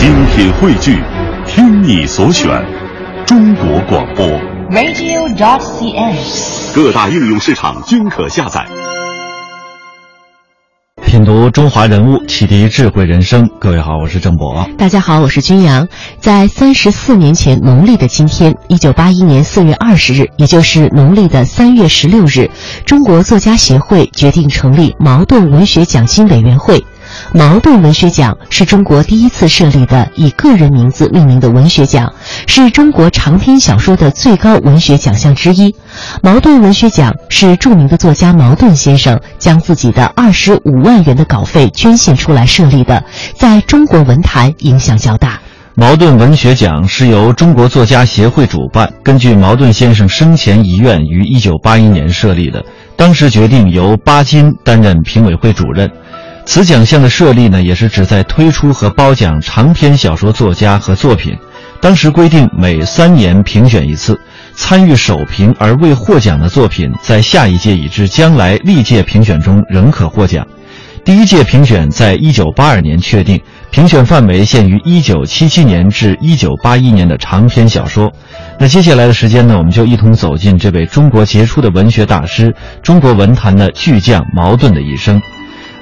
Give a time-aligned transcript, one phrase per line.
[0.00, 0.98] 精品汇聚，
[1.46, 2.48] 听你所选，
[3.26, 4.26] 中国广播。
[4.70, 6.74] radio.dot.cn，。
[6.74, 8.66] 各大应用市场均可下载。
[11.04, 13.46] 品读中华人物，启迪智慧人生。
[13.60, 14.66] 各位好，我是郑博。
[14.78, 15.86] 大家好，我是军阳。
[16.18, 22.50] 在三十四年前农历的今天，一九八一年四月二十日，也就是农历的三月十六日，
[22.86, 26.82] 中国作家协会决定成立茅盾文学奖金委员会。
[27.32, 32.12] 茅盾文学奖是中国第一次设立的以个人名字命名的文学奖，
[32.46, 35.74] 是中国长篇小说的最高文学奖项之一。
[36.22, 43.04] 茅盾文学奖是著名的作家茅盾先生将自己的二十五万元的稿费捐献出来设立的，
[43.36, 45.38] 在中国文坛影响较大。
[45.76, 52.62] 茅盾文学奖是由中国作家协会主办，根据茅盾先生生前遗愿于一九八一年设立的。
[52.96, 55.90] 当时决定由巴金担任评委会主任。
[56.52, 61.32] 此奖项的设立呢，也是旨在推出和褒奖长篇小说作家和作品。
[61.80, 64.18] 当时规定每三年评选一次，
[64.56, 70.44] 参与首评而未获奖的作品，在下一届以至将来历届评选中仍可获奖。
[71.04, 78.12] 第一届评选在一九八二年确定，评选范围限于一九七七年至一九八一年的长篇小说。
[78.58, 85.22] 那接下来的时间呢，我们就一同走进这位中国杰出的文学大师、中国文坛的巨匠茅盾的一生。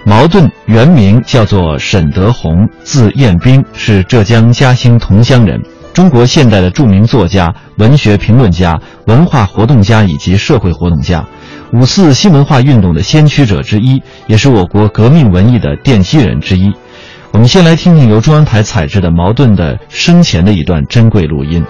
[0.09, 5.61] 茅盾原名叫做沈德宏，字彦斌，是浙江嘉兴桐乡人，
[5.93, 11.23] 中国现代的著名作家、文学评论家、文化活动家以及社会活动家，
[11.75, 16.73] 五四新文化运动的先驱者之一，也是我国革命文艺的奠基人之一。
[17.31, 21.63] 我们先来听听由中央台采制的茅盾的生前的一段珍贵录音。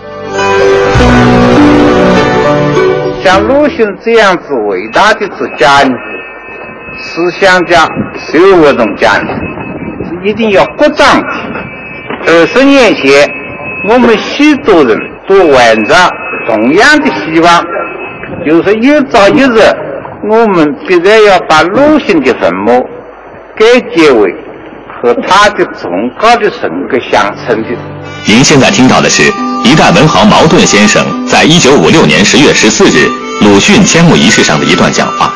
[3.25, 5.83] 像鲁迅这样子伟大的作家？
[7.01, 11.27] 思想家、社会活动家是一定要鼓掌的。
[12.27, 13.31] 二十年前，
[13.89, 15.95] 我们许多人都怀着
[16.47, 17.65] 同样的希望，
[18.45, 19.61] 就是有朝一日，
[20.29, 22.85] 我们必然要把鲁迅的坟墓
[23.57, 23.65] 改
[23.95, 24.35] 建为
[25.01, 27.69] 和他的崇高的人格相称的。
[28.27, 29.23] 您现在听到的是
[29.65, 33.09] 一代文豪茅盾先生在一九五六年十月十四日
[33.43, 35.33] 鲁迅迁墓仪式上的一段讲话。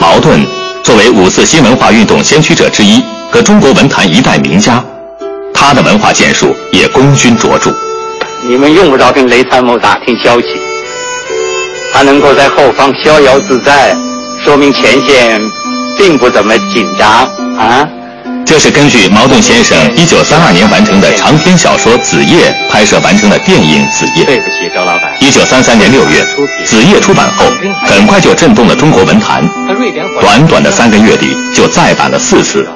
[0.00, 0.38] 茅盾
[0.84, 4.84] 作为五四新文化运动先驱者之一和中国文坛一代名家，
[5.52, 7.74] 他的文化建树也功勋卓著。
[8.46, 10.46] 你们用不着跟雷参谋打听消息，
[11.90, 13.96] 他能够在后方逍遥自在，
[14.44, 15.40] 说明前线
[15.96, 17.08] 并不怎么紧张
[17.56, 17.88] 啊。
[18.46, 24.22] 这是根据茅盾先生一九三二年完成的长篇小说《子夜》拍摄完成的电影《子夜》。
[24.26, 25.12] 对不起，周老板。
[25.18, 26.24] 一九三三年六月，
[26.64, 27.46] 《子夜》出版后，
[27.86, 29.42] 很快就震动了中国文坛。
[30.20, 32.68] 短短的三个月里，就再版了四次，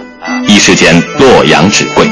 [0.46, 2.10] 一时间洛阳纸贵。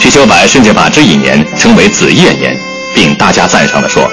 [0.00, 2.56] 瞿秋白甚至把这一年称为“子夜年”，
[2.94, 4.10] 并大加赞赏地说：“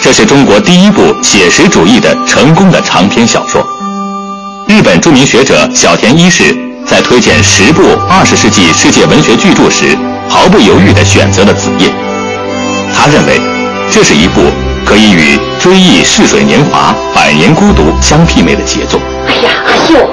[0.00, 3.62] 这是中国第一部写实主义的成功的长篇小说。”
[4.68, 6.69] 日本著名学者小田一世。
[6.86, 9.96] 在推荐十部二十世纪世界文学巨著时，
[10.28, 11.88] 毫不犹豫地选择了《子夜》。
[12.94, 13.40] 他认为，
[13.90, 14.42] 这是一部
[14.84, 19.00] 可以与《追忆逝水年华》《百年孤独》相媲美的杰作。
[19.28, 20.10] 哎呀，阿秀，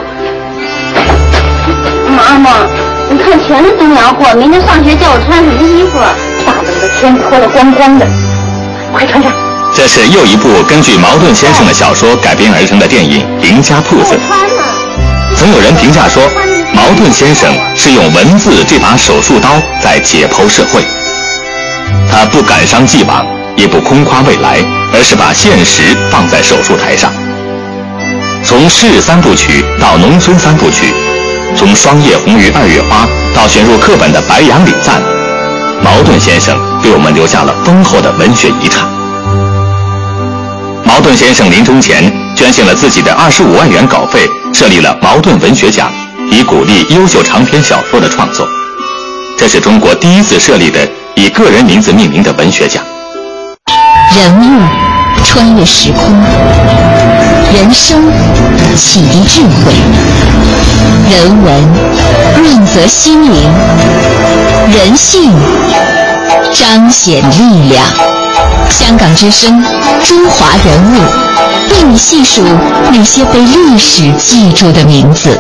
[2.16, 2.68] 妈妈，
[3.10, 5.98] 你看全是东洋货，明天上学叫我穿什么衣服？
[6.46, 8.06] 大冷的天，脱得光光的，
[8.94, 9.32] 快穿上。
[9.74, 14.16] 这是又一部根据茅盾先生的小说改编而成的电影《邻家铺子》。
[15.36, 16.24] 曾有人评价说，
[16.78, 19.50] 茅盾先生是用文字这把手术刀
[19.82, 20.80] 在解剖社会。
[22.08, 24.60] 他不感伤既往，也不空夸未来，
[24.94, 27.12] 而是把现实放在手术台上。
[28.44, 30.94] 从市三部曲到农村三部曲，
[31.58, 35.02] 从霜叶红于二月花到选入课本的白杨礼赞，
[35.84, 38.88] 茅盾先生给我们留下了丰厚的文学遗产。
[40.86, 42.06] 茅盾先生临终前
[42.36, 45.92] 捐献了自己的二十五万元稿费，设立了茅盾文学奖，
[46.32, 48.48] 以鼓励优秀长篇小说的创作。
[49.38, 50.80] 这是中国第一次设立的
[51.16, 52.84] 以个人名字命名的文学奖。
[54.16, 54.62] 人物
[55.24, 56.16] 穿越时空，
[57.54, 58.04] 人生
[58.76, 59.74] 启迪智慧，
[61.12, 61.64] 人文
[62.38, 63.44] 润泽心灵，
[64.74, 65.32] 人性
[66.54, 67.86] 彰显力量。
[68.70, 69.64] 香港之声，
[70.04, 71.00] 中华人物，
[71.72, 72.42] 为你细数
[72.92, 75.40] 那些被历史记住的名字。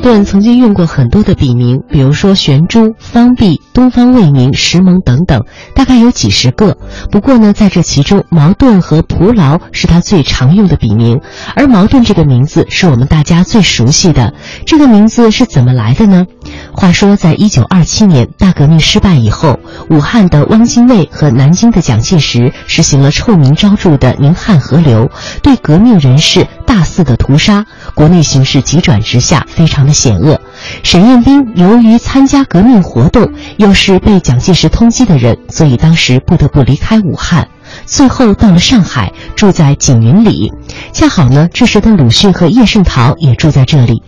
[0.00, 5.44] 茅盾曾经用过很多的笔名，比如说玄珠、方碧、东方未明、石蒙等等，
[5.74, 6.78] 大概有几十个。
[7.10, 11.20] 不过呢，在这其中，茅盾和蒲劳是他最常用的笔名。
[11.54, 14.32] 而茅盾这个名字是我们大家最熟悉的。
[14.64, 16.24] 这个名字是怎么来的呢？
[16.72, 19.60] 话说，在一九二七年大革命失败以后，
[19.90, 25.10] 武汉的汪精卫和南京的蒋介石实行了臭名昭著的宁汉合流，
[25.42, 30.40] 对革命人士大肆的屠杀，国内形势急转直下，非常的险恶。
[30.84, 37.48] 沈雁冰由于参加革命活动，又是被蒋介石通缉的人，所以当时不得不离开武汉。
[37.86, 40.52] 最后到了上海，住在景云里。
[40.92, 44.02] 恰好呢，这时的鲁迅和叶圣陶也住在这里。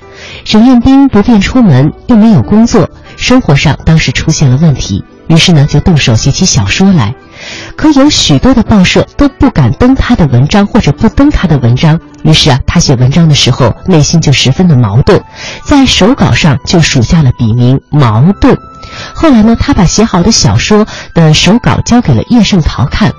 [0.44, 7.14] 沈雁冰不便出门，又没有工作，生活上当时出现了问题，于是呢，就动手写起小说来。
[7.76, 12.00] 可有许多的报社都不敢登他的文章，或者不登他的文章。
[12.22, 15.22] 于是啊，他写文章的时候内心就十分的矛盾，
[15.64, 18.56] 在手稿上就署下了笔名矛盾。
[19.14, 23.12] 后来呢，他把写好的小说的手稿交给了叶圣陶看。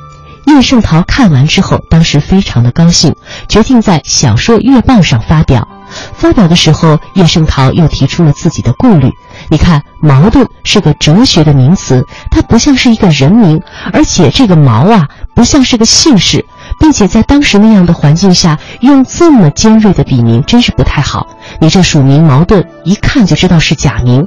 [0.45, 3.15] 叶圣陶看完之后，当时非常的高兴，
[3.47, 5.67] 决定在《小说月报》上发表。
[6.13, 9.11] 发表的时候，叶圣陶又提出了自己的顾虑。
[9.49, 13.61] 你看，矛盾是个哲学的名词，它不像是一个人名，
[13.91, 16.45] 而且这个矛啊，不像是个姓氏，
[16.79, 21.27] 并且在当时那样的环境下，用这么尖锐的笔名，真是不太好。
[21.59, 24.25] 你这署名矛盾，一看就知道是假名。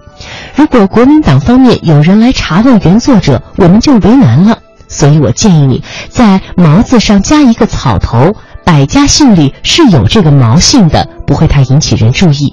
[0.54, 4.58] 如果国民党方面有人来查问原作者，我们就为难了。
[4.88, 8.36] 所以我建议你在“毛”字上加一个草头，
[8.66, 12.52] 百家姓里是有这个“毛”姓的，不会太引起人注意。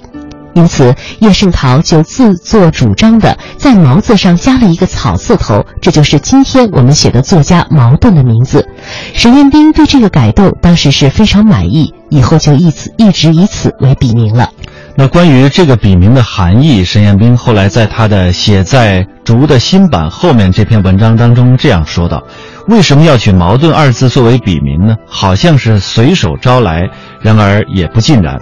[0.54, 8.64] 因此，叶圣陶就自作主张的在“毛”字上加了一个草字头，这就是今天我们写的作家茅盾的名字。
[9.12, 14.48] 沈雁冰对这个改动当时是非常满意，以后就以此一直以此为笔名了。
[14.96, 22.22] 那关于这个笔名的含义，沈雁冰后来在他的写在竹的新版后面这篇文章当中这样说道
[22.68, 24.94] ：“为什么要取矛盾二字作为笔名呢？
[25.04, 26.88] 好像是随手招来，
[27.20, 28.40] 然而也不尽然。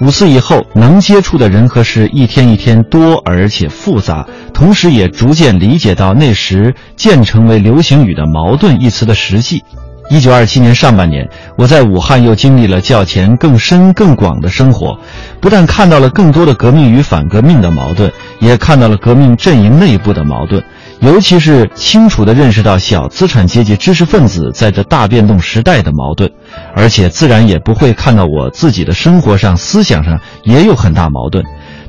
[0.00, 9.64] 五四以后，能接触的人和事一天一天多而且复杂，同时也逐渐理解到那时渐成为流行语的‘矛盾’一词的实际。”
[10.10, 14.98] 一九二七年上半年，我在武汉又经历了较前更深更广的生活，
[15.40, 20.62] 不但看到了更多的革命与反革命的矛盾，也看到了革命阵营内部的矛盾，
[21.00, 26.30] 尤其是清楚地认识到小资产阶级知识分子在这大变动时代的矛盾，
[26.76, 31.42] 而且自然也不会看到我自己的生活上、思想上也有很大矛盾。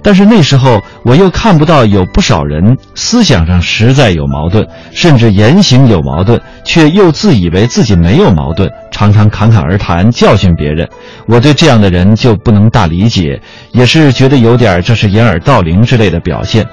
[0.05, 10.87] 但是那时候我又看不到有不少人思想上实在有矛盾，甚至言行有矛盾，却又自以为自己没有矛盾，常常侃侃而谈，教训别人。
[11.25, 13.41] 我对这样的人就不能大理解，
[13.71, 16.63] 也是觉得有点这是掩耳盗铃之类的表现，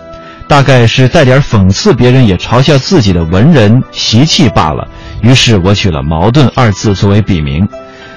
[0.46, 4.87] 大概是带点讽刺别人也嘲笑自己的文人习气罢了。
[5.23, 7.67] 于是我取了“矛盾”二字作为笔名，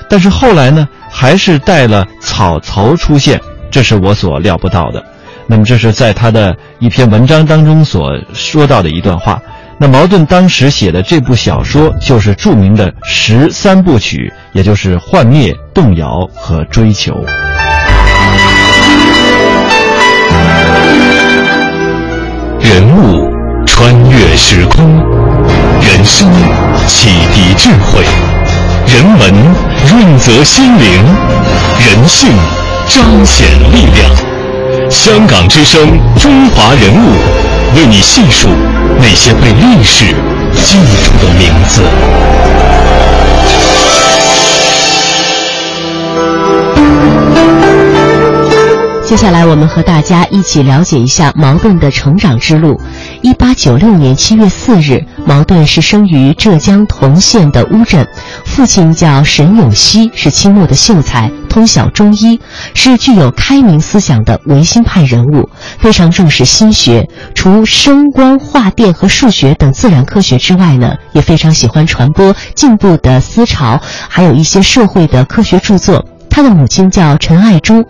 [0.09, 3.39] 但是后来呢，还是带了草头出现。
[3.75, 5.03] 这是我所料不到的，
[5.47, 9.37] 那么这是在他的一篇文章当中所说到的一段话。
[9.77, 17.11] 那茅盾当时写的这部小说就是著名的十三部曲，也就是《幻灭》《动摇》和《追求》。
[22.61, 23.29] 人物
[23.65, 24.87] 穿越时空，
[25.81, 26.31] 人生
[26.87, 28.05] 启迪智慧，
[28.87, 29.33] 人文
[29.85, 31.03] 润泽心灵，
[31.77, 32.29] 人性。
[32.87, 35.81] 彰显力量，香港之声，
[36.19, 37.11] 中华人物，
[37.75, 38.47] 为你细数
[38.99, 40.05] 那些被历史
[40.63, 41.81] 记住的名字。
[49.05, 52.81] 接下来，我们和大家一起了解一下茅盾的成长之路。
[53.21, 58.07] 一八九六年七月四日，茅盾是生于浙江桐县的乌镇，
[58.55, 62.39] 父亲叫沈永熙，是清末的秀才，通晓中医，
[62.73, 76.05] 是具有开明思想的维新派人物，非常重视心学，除声光化电和数学等自然科学之外呢，也非常喜欢传播进步的思潮，还有一些社会的科学著作。
[76.29, 77.83] 他的母亲叫陈爱珠，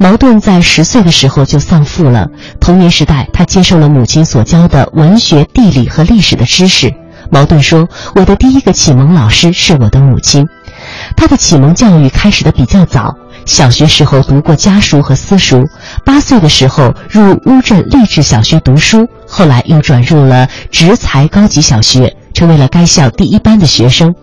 [0.00, 2.26] 茅盾在十岁的时候就丧父了。
[2.58, 6.92] 童年时代，他接受了母亲所教的文学、地理和历史的知识。
[7.30, 10.46] 茅盾说：“我的第一个启蒙老师是我的母亲。”
[11.16, 15.64] 他的启蒙教育开始的比较早，小学时候读过家书和私塾，
[16.04, 24.14] 八岁的时候入乌镇励志小学读书，后来又转入了职才高级小学，成为了该校第一班的学生。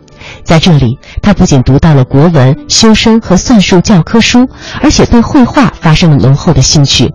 [0.43, 4.50] 在这里，他不仅读到了国文、修身和算术教科书，
[4.81, 7.13] 而且对绘画发生了浓厚的兴趣。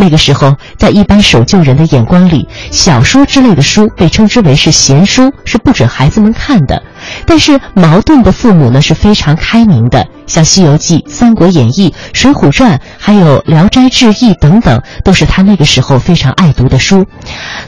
[0.00, 6.82] 那个时候，在一般守旧人的眼光里，小说之类的书被称之为是闲书，是不准孩子们看的。
[7.26, 17.04] 但是茅盾的父母呢是非常开明的，像《西游记》《三国演义》《水浒传》还有《聊斋志异》等等，都是他那个时候非常爱读的书。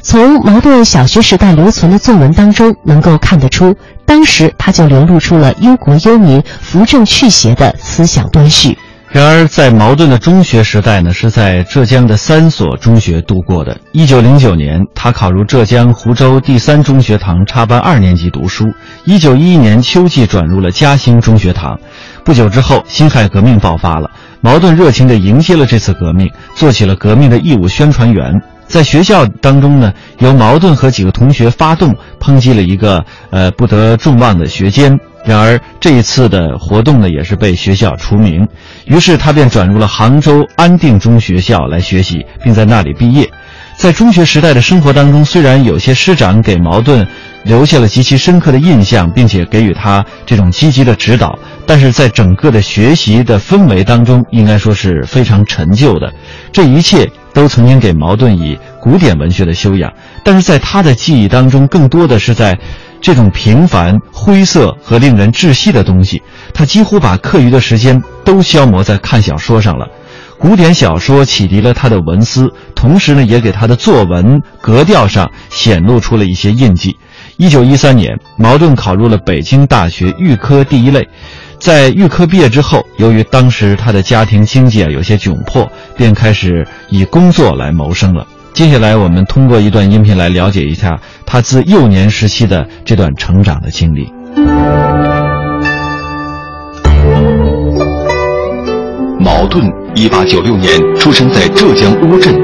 [0.01, 8.79] 从茅盾小学时代留存的作文当中，能够看得出，当时他就流露出了忧国忧民、扶正祛邪的思想端绪。
[9.13, 13.77] 然而，在茅盾的中学时代呢，是在浙江的三所中学度过的。
[13.93, 18.65] 一九零九年，他考入浙江湖州第三中学堂插班二年级读书。
[19.05, 21.79] 一九一一年秋季转入了嘉兴中学堂。
[22.25, 28.33] 不久之后，辛亥革命爆发了，茅盾热情地迎接了这次革命，做起了革命的义务宣传员。
[28.67, 34.99] 在学校当中呢，由茅盾和几个同学发动抨击了一个呃不得众望的学监。
[35.25, 38.47] 然而这一次的活动呢，也是被学校除名，
[38.87, 43.31] 于是他便转入了杭州安定中学校来学习，并在那里毕业。
[43.77, 47.07] 在中学时代的生活当中，虽然有些师长给矛盾
[47.45, 56.13] 留下了极其深刻的印象，并且给予他这种积极的指导，但是在整个的学习的氛围当中，应该说是非常陈旧的。
[56.53, 62.59] 这一切都曾经给矛盾以古典文学的修养，但是在他的记忆当中，更多的是在。
[63.03, 66.23] 这种平凡、灰色和令人窒息的东西，
[66.55, 69.87] 他几乎把课余的时间都消磨在看小说上了。
[70.39, 76.97] 古典小说启迪了他的文思，同时呢，也给他的作文格调上显露出了一些印记。
[77.37, 81.07] 一九一三年，茅盾考入了北京大学预科第一类，
[81.59, 88.27] 在预科毕业之后，由于当时他的家庭经济啊有些窘迫，便开始以工作来谋生了。
[88.55, 94.13] 接下来，我们通过一段音频来了解一下他自幼年时期的这段成长的经历。
[99.19, 102.39] 茅盾，一八九六年出生在浙江乌镇，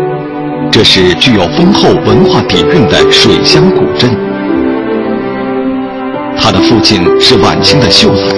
[0.72, 4.10] 这是具有丰厚文化底蕴的水乡古镇。
[6.38, 8.32] 他的父亲是晚清的秀才，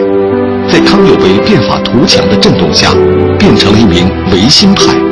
[0.68, 2.92] 在康有为变法图强的震动下，
[3.38, 5.09] 变成了一名维新派。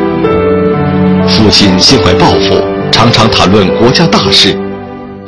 [1.28, 4.54] 父亲心怀抱负，常常谈论国家大事，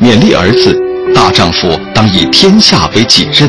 [0.00, 0.76] 勉励儿子：
[1.14, 3.48] 大丈夫当以天下为己任。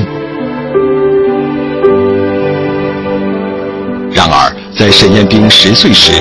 [4.11, 6.11] 然而，在沈彦冰十岁时，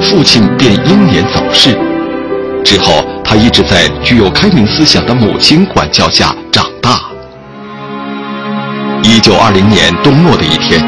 [0.00, 1.76] 父亲便英年早逝。
[2.64, 7.00] 之后，他一直在具有开明思想的母亲管教下长大。
[9.02, 10.80] 一九二零年冬末的一天，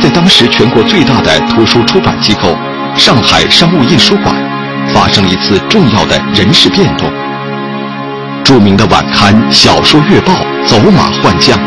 [0.00, 2.56] 在当时全国最大的图书出版机构——
[2.96, 4.43] 上海商务印书馆。
[4.94, 7.10] 发生了一次重要的人事变动。
[8.44, 10.32] 著名的晚刊《小说月报》
[10.66, 11.58] 走马换将，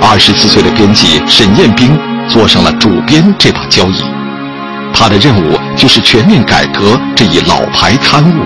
[0.00, 4.02] 二十四岁的编辑沈彦兵坐上了主编这把交椅。
[4.94, 8.44] 他的任务就是全面改革这一老牌刊物。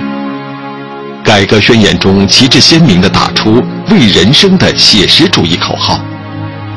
[1.25, 5.99] 改革宣言中旗帜鲜明地打出“为人生”的写实主义口号，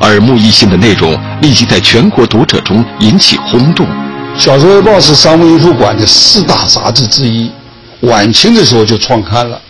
[0.00, 3.86] 耳目一新的内容立即在全国读者中引起轰动。
[4.38, 7.50] 《小说月报》是商务印书馆的四大杂志之一，
[8.00, 9.60] 晚清的时候就创刊了。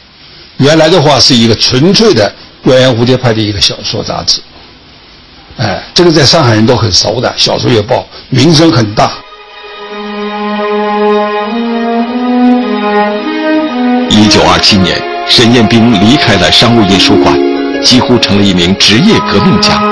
[0.58, 2.32] 原来的话是一个纯粹的
[2.64, 4.40] 鸳鸯蝴蝶派的一个小说杂志。
[5.56, 7.96] 哎，这个在上海人都很熟的，《小说月报》
[8.28, 9.10] 名声很大。
[14.08, 17.36] 一九二七年，沈雁冰离开了商务印书馆，
[17.82, 19.82] 几乎成了一名职业革命家。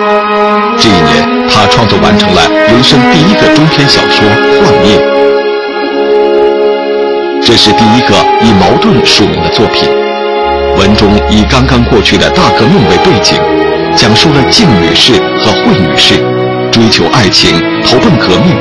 [0.79, 1.39] 这一年。
[1.51, 4.23] 他创作完成了人生第一个中篇小说
[4.63, 4.97] 《幻灭》，
[7.43, 9.89] 这是第一个以矛盾署名的作品。
[10.77, 13.41] 文中以刚刚过去的大革命为背景，
[13.97, 16.23] 讲述了静女士和惠女士
[16.71, 18.55] 追求爱情、投奔革命，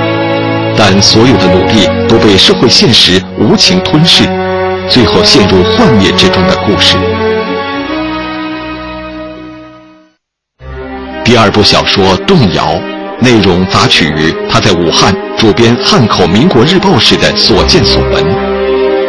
[0.75, 4.24] 但所有的努力都被社会现实无情吞噬，
[4.89, 6.98] 最后陷入幻灭之中的故事。
[11.27, 12.75] 第二部小说《动摇》，
[13.19, 18.24] 内容杂取于他在武汉主编《汉口民国日报》时的所见所闻。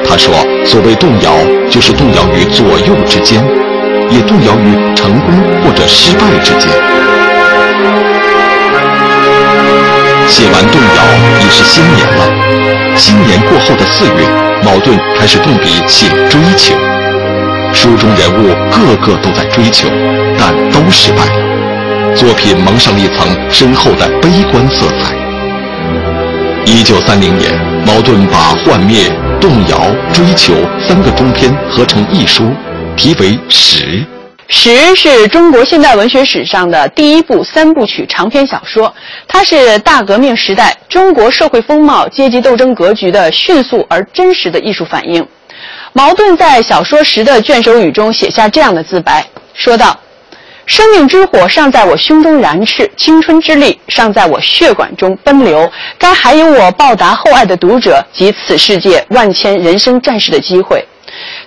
[0.05, 0.35] 他说
[0.67, 1.31] ：“所谓动摇，
[1.71, 3.41] 就是动摇于左右之间，
[4.11, 5.33] 也动摇于成功
[5.63, 6.67] 或者失败之间。”
[10.27, 10.99] 写完《动摇》
[11.39, 12.27] 已是新年了。
[12.97, 14.27] 新年过后的四月，
[14.65, 16.75] 茅盾开始动笔写《追求》。
[17.73, 19.87] 书中人物个个都在追求，
[20.37, 21.58] 但都失败了。
[22.19, 25.15] 作品蒙上了一层深厚的悲观色彩。
[26.67, 27.55] 一九三零年，
[27.87, 29.05] 茅盾把《幻灭》
[29.41, 29.79] 《动摇》
[30.13, 30.53] 《追求》
[30.85, 32.51] 三个中篇合成一书，
[32.97, 33.85] 题为《十》。
[34.49, 38.93] 十》是中国现代文学史上的第一部三部曲长篇小说，
[39.29, 45.25] 它是大革命时代中国社会风貌、阶级斗争格局的迅速而真实的艺术反映。
[45.93, 49.97] 茅盾在小说《十》的卷首语中写下这样的自白，说道
[50.69, 60.87] ：“生命之火尚在我胸中燃炽，青春之力尚在我血管中奔流，该还有我报答厚爱的读者及此世界万千人生战士的机会。”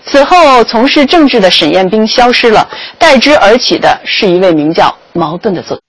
[0.03, 5.79] 此后，从事政治的沈彦冰消失了，代之而起的是一位名叫茅盾的作。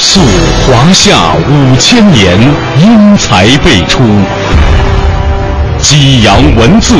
[0.00, 0.20] 溯
[0.66, 2.36] 华夏五千年，
[2.82, 4.02] 英才辈出；
[5.80, 6.96] 激扬文字，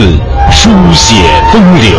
[0.53, 1.17] 书写
[1.53, 1.99] 风流；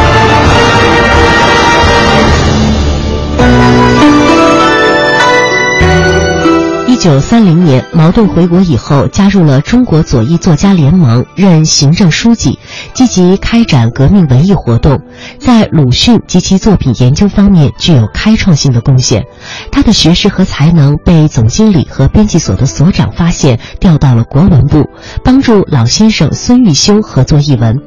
[7.01, 12.59] 九三零年，茅盾回国以后，加入了中国左翼作家联盟，任行政书记，
[12.93, 15.01] 积极开展革命文艺活动，
[15.39, 19.23] 在鲁迅及其作品研究方面具有开创性的贡献。
[19.71, 24.85] 他的学识和才能被总经理和编辑所的所长发现，调到了国文部，
[25.23, 27.77] 帮助老先生孙玉修合作译文。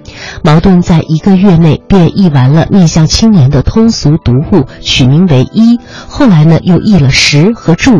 [0.43, 5.77] 茅盾在一个月内便译完了面向青年的通俗读物，取名为《一》。
[6.09, 7.93] 后来呢，又译了《十》和《注》。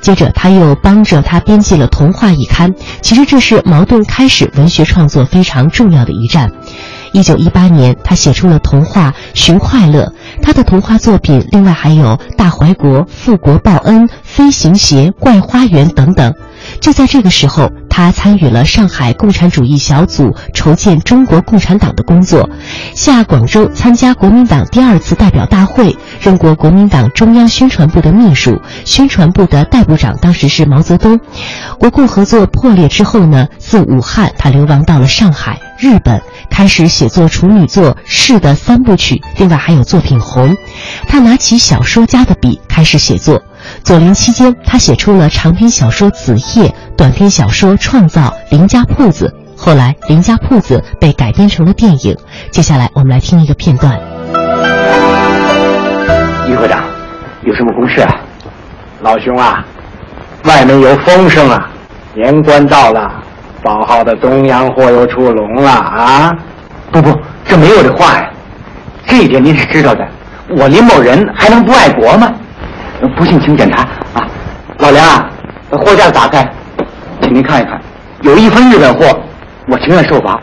[0.00, 2.72] 接着，他又帮着他编辑了《童话》一刊。
[3.02, 6.50] 其实，这是茅盾开始文学创作非常重要的一站。
[7.12, 10.04] 一九一八年，他写出了《童话·寻快乐》。
[10.42, 12.04] 他的童话作品另外还有
[12.36, 16.34] 《大怀国》《富国报恩》《飞行鞋》《怪花园》等等。
[16.80, 22.48] 就在这个时候，他参与了上海共产主义小组筹建中国共产党的工作，
[22.94, 31.20] 下广州参加国民党第二次代表大会，任过国民党中央宣传部的秘书，宣传部的代部长当时是毛泽东。
[31.78, 40.54] 国共合作破裂之后呢，自武汉他流亡到了上海、日本，开始写作处女作《士》的三部曲，另外还有作品《红》。
[41.08, 43.42] 他拿起小说家的笔开始写作。
[43.82, 49.34] 左邻期间，他写出了长篇小说《子夜》，短篇小说《创造》《林家铺子》。
[49.56, 52.16] 后来，《林家铺子》被改编成了电影。
[52.50, 53.98] 接下来，我们来听一个片段。
[56.48, 56.84] 于科长，
[57.42, 58.14] 有什么公事啊？
[59.00, 59.64] 老兄啊，
[60.44, 61.68] 外面有风声啊，
[62.14, 63.10] 年关到了，
[63.62, 66.32] 报号的东洋货又出笼了啊！
[66.90, 67.12] 不不，
[67.44, 68.30] 这没有这话呀。
[69.06, 70.06] 这一点您是知道的。
[70.56, 72.32] 我林某人还能不爱国吗？
[73.16, 73.82] 不信，请检查
[74.14, 74.26] 啊！
[74.78, 75.30] 老梁啊，
[75.70, 76.48] 货架打开，
[77.22, 77.80] 请您看一看，
[78.22, 79.04] 有一分日本货，
[79.68, 80.40] 我情愿受罚。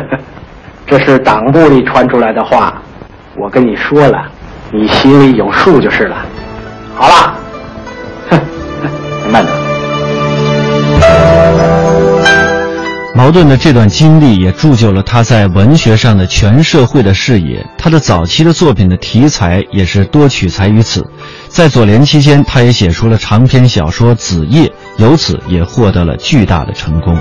[0.86, 2.74] 这是党部里传出来的话，
[3.36, 4.24] 我跟你说了，
[4.72, 6.16] 你心里有数就是了。
[6.96, 7.34] 好了，
[13.18, 17.66] 茅盾的这段经历也铸就了他在文学上的全社会的视野。
[17.76, 21.04] 他的早期的作品的题材也是多取材于此。
[21.48, 27.18] 在左联期间，他也写出了长篇小说《子夜》，由此也获得了巨大的成功。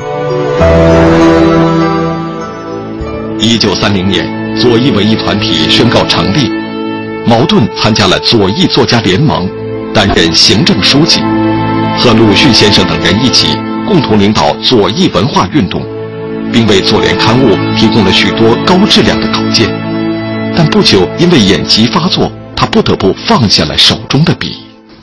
[3.40, 4.24] 一九三零年，
[4.56, 6.52] 左翼文艺团体宣告成立，
[7.26, 9.50] 茅盾参加了左翼作家联盟，
[9.96, 11.22] 担任行政书记，
[11.98, 13.48] 和鲁迅先生等人一起。
[13.88, 15.82] 共同领导左翼文化运动，
[16.52, 19.68] 并为左联刊物提供了许多高质量的稿件。
[20.56, 24.58] 但不久因为眼疾发作，他不得不放下了手中的笔。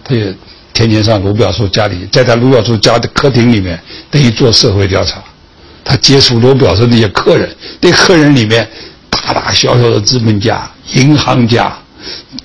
[0.04, 0.34] 他也
[0.74, 5.22] 天天上卢表叔家里，在他卢表叔家的客厅里面，等于做社会调查。
[5.82, 7.48] 他接触卢表叔那些客人，
[7.80, 8.68] 那客人里面
[9.08, 11.74] 大大小小的资本家、银行家、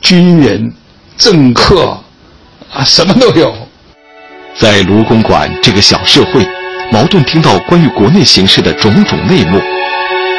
[0.01, 0.73] 军人、
[1.17, 1.97] 政客，
[2.71, 3.53] 啊，什么都有。
[4.59, 6.45] 在卢公馆这个小社会，
[6.91, 9.57] 茅盾听到关于国内形势的种种内幕，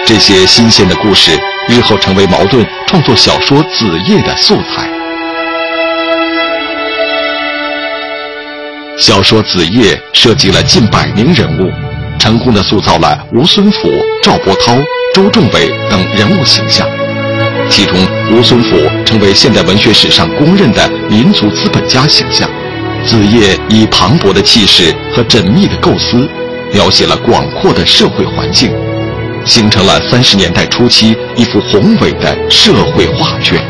[0.07, 1.31] 这些新鲜的故事
[1.71, 4.87] 日后成为茅盾创作小说《子夜》的素材。
[8.99, 11.73] 小说《子夜》涉及了近百名人物，
[12.19, 13.91] 成功的塑造了吴孙甫、
[14.23, 14.77] 赵伯涛、
[15.15, 16.87] 周仲伟等人物形象。
[17.71, 17.97] 其中，
[18.31, 22.47] 吴孙甫成为现代文学史上公认的民族资本家形象。
[23.07, 26.29] 子夜以磅礴的气势和缜密的构思，
[26.73, 28.71] 描写了广阔的社会环境，
[29.45, 33.61] 形成了三十年代初期一幅宏伟的社会画卷。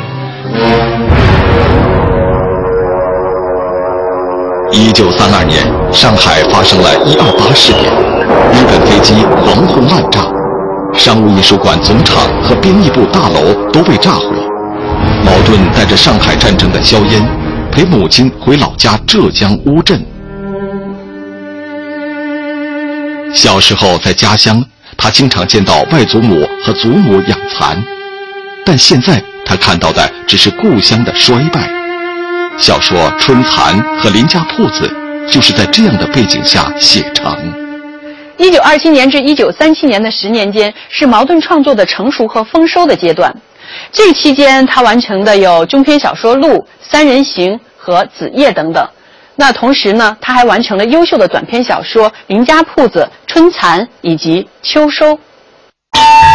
[4.73, 7.85] 一九三二年，上海发生了一二八事变，
[8.53, 10.23] 日本飞机狂轰滥炸，
[10.97, 14.27] 商务印书馆总厂和编译部大楼都被炸毁。
[15.25, 17.23] 矛盾带着上海战争的硝烟，
[17.73, 20.05] 陪母亲回老家浙江乌镇。
[23.33, 24.63] 小时候在家乡，
[24.97, 27.81] 他经常见到外祖母和祖母养蚕，
[28.65, 31.71] 但现在他看到的只是故乡的衰败。
[32.59, 34.87] 小说《春蚕》和《邻家铺子》
[35.33, 37.33] 就是在这样的背景下写成。
[38.37, 43.35] 一九二七年至一九三七年的十年间，是茅盾创作的成熟和丰收的阶段。
[43.93, 46.49] 这期间，他完成的有中篇小说《鹿》
[46.81, 48.87] 《三人行》和《子夜》等等。
[49.37, 55.07] 那同时呢，他还完成了优秀的短篇小说《邻家铺子》《春蚕》以及《秋收》。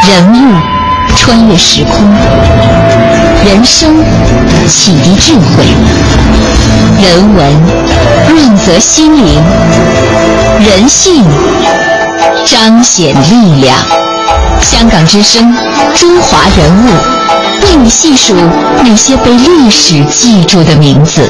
[0.08, 0.56] 人物
[1.16, 1.94] 穿越时空，
[3.46, 4.04] 人生
[4.68, 5.66] 启迪智慧，
[7.02, 7.54] 人文
[8.28, 9.42] 润泽心灵，
[10.60, 11.24] 人性
[12.46, 13.78] 彰显力量。
[14.62, 15.56] 香港之声，
[15.96, 16.90] 中华人物，
[17.66, 18.36] 为你细数
[18.84, 21.22] 那些被历史记住的名字。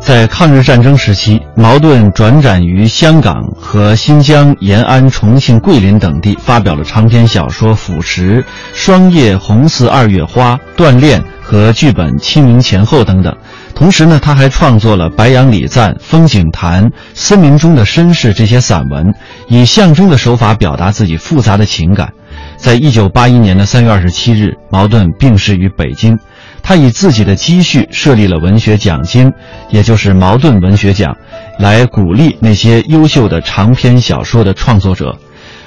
[0.00, 8.36] 在抗日战争时期，茅盾转战于香港和新疆、延安、重庆、桂林等地，发表了长篇小说《腐蚀》
[8.72, 13.36] 《霜叶红似二月花》《锻炼》和剧本《清明前后》等等。
[13.74, 19.12] 同时呢，他还创作了《白杨礼赞》《风景谈》《森林中的绅士》这些散文，
[19.48, 22.12] 以象征的手法表达自己复杂的情感。
[22.56, 26.18] 在一九八一年的三月二十七日，茅盾病逝于北京。
[26.62, 29.32] 他以自己的积蓄设立了文学奖金，
[29.70, 31.16] 也就是茅盾文学奖，
[31.60, 35.16] 来鼓励那些优秀的长篇小说的创作者。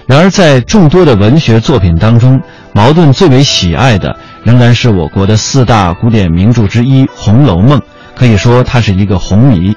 [0.06, 2.42] 然而，在众多的文学作品当中，
[2.74, 4.13] 茅盾最为喜爱的
[4.44, 7.80] 仍然是我国的四大古典名著之一《红楼梦》，
[8.13, 9.74] 可以说他是一个红迷。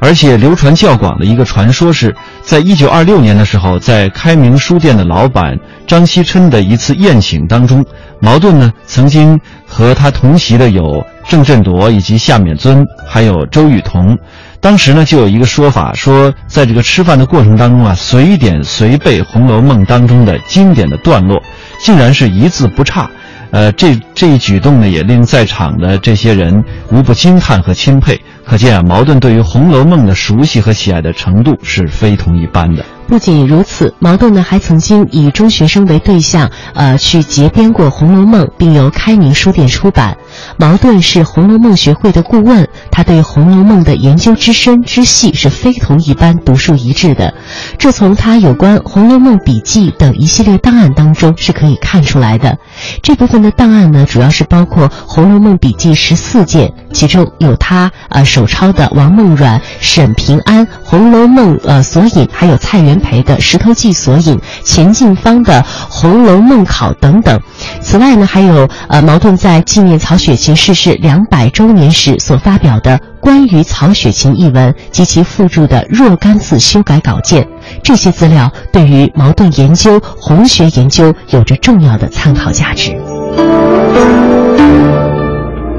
[0.00, 2.14] 而且流传较广的一个传说是，
[2.48, 5.54] 在一九二六年的时候，在开明书店的老板
[5.86, 7.84] 张锡琛的一次宴请当中，
[8.22, 14.16] 茅盾呢曾经和他同席的有郑振铎以及夏勉尊，还有周雨彤。
[14.62, 21.42] 当时呢就有一个说法，说在这个吃饭的过程当中啊，随点随背《红楼梦》当中的经典的段落，
[21.84, 23.10] 竟然是一字不差。
[23.50, 28.20] 呃，这这一举动呢，也令在场的这些人无不惊叹和钦佩。
[28.44, 32.84] 可见啊，茅盾对于《红楼梦》的熟悉和喜爱的程度是非同一般的。
[33.06, 40.16] 不仅如此，茅盾呢还曾经以中学生为对象，呃，去结编过《红楼梦》，并由开明书店出版。
[40.56, 47.32] 茅盾是《红楼梦》学会的顾问，他对《红楼梦》的研究之深之细是非同一般、独树一帜的。
[47.78, 52.58] 这从他有关《红楼梦笔记》等一系列档案当中是可以看出来的。
[53.02, 67.40] 这部分的档案呢，主要是包括《红楼梦笔记》十四件，其中有他呃手抄的王梦阮、沈平安《红楼梦》呃索引，还有蔡元培的《石头记索引》、钱进芳的《红楼梦考》等等。
[67.80, 77.48] 此外呢，还有呃茅盾在纪念曹雪雪芹逝世两百周年时所发表的关于曹雪芹一文及其附注的若干次修改稿件，
[77.82, 82.90] 这些资料对于矛盾研究红学研究有着重要的参考价值。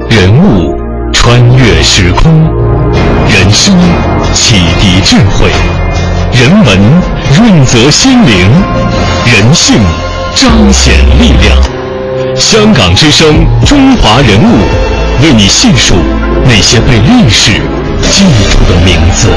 [0.08, 0.74] 人物
[1.12, 2.42] 穿越时空，
[3.28, 3.72] 人生
[4.34, 5.48] 启迪智慧，
[6.32, 6.78] 人文
[7.38, 8.50] 润泽心灵，
[9.32, 9.76] 人性
[10.34, 11.79] 彰显力量。
[12.40, 14.56] 香港之声，中华人物，
[15.22, 15.94] 为你细数
[16.44, 17.52] 那些被历史
[18.10, 19.28] 记住的名字。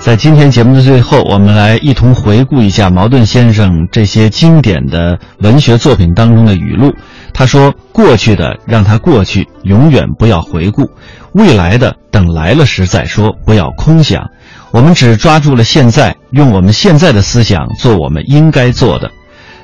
[0.00, 6.92] 在今天节目的最后，我们来一同回顾一下茅盾先生这些经典的文学作品当中的语录。
[7.32, 10.84] 他说：“过去的让它过去，永远不要回顾；
[11.32, 14.28] 未来的等来了时再说，不要空想。
[14.72, 19.10] 我们只抓住了现在，用我们现在的思想做我们应该做的。”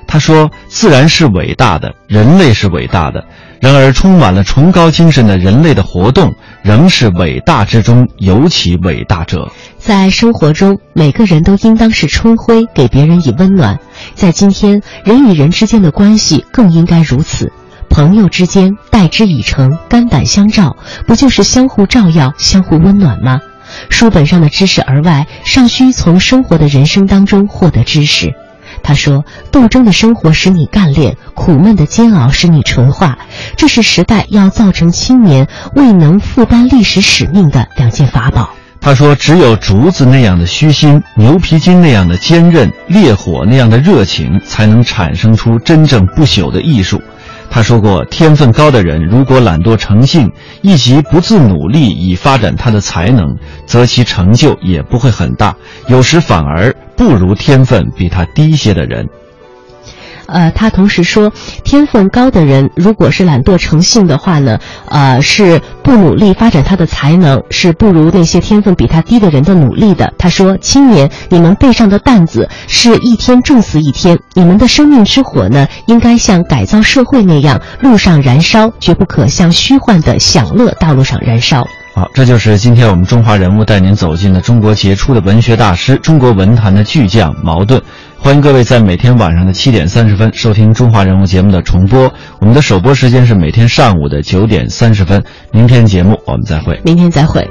[0.08, 3.24] 他说：“自然是伟大的，人类是伟大的。
[3.60, 6.32] 然而，充满了崇高精神的人类的活动，
[6.66, 9.52] 仍是伟大之中尤其伟大者。
[9.78, 13.78] 在生活中，每个人都应当是春晖，给别人以温暖。
[14.16, 17.52] 在今天，人与人之间的关系更应该如此。
[17.88, 20.76] 朋友之间，待之以诚，肝胆相照，
[21.06, 23.38] 不就是相互照耀、相互温暖吗？
[23.88, 28.34] 书本上的知识而外，尚需从生活的人生当中获得知识。”
[28.86, 33.18] 他说：“斗争的生活使你干练，苦闷的煎熬使你纯化。
[33.56, 47.02] 这是时代要造成青年未能负担历史使命的两件法宝。”他说：“只有竹子那样的虚心，牛皮筋那样的坚韧，烈火那样的热情，才能产生出真正不朽的艺术。”
[47.50, 50.30] 他说过：“天分高的人，如果懒惰成性，
[50.62, 55.56] 以及不自努力以发展他的才能，则其成就也不会很大，
[55.88, 59.08] 有时反而不如天分比他低些的人。”
[60.28, 61.32] 呃，他同时说，
[61.62, 70.12] 天分高的人如果是懒惰成性的话呢，呃，是不努力发展他的才能，是不如那些天分比他低的人的努力的。
[70.18, 81.64] 他说：“青年，你们背上的担子是一天重死一天，你们的生命之火呢，应该像改造社会那样路上燃烧，绝不可像虚幻的享乐道路上燃烧。”
[81.96, 87.80] 好，这就是今天我们中华人物带您走进的中国杰出的文学大师、中国文坛的巨匠茅盾。
[88.18, 92.12] 欢迎各位在每天晚上的七点三十分收听《中华人物》节目的重播。
[92.38, 95.24] 我们的首播时间是每天上午的九点三十分。
[95.50, 96.78] 明天节目我们再会。
[96.84, 97.42] 明天再会。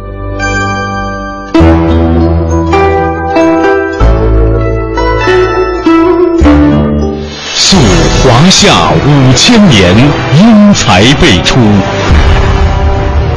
[7.56, 7.78] 溯
[8.22, 9.92] 华夏五千年，
[10.40, 11.58] 英才辈出。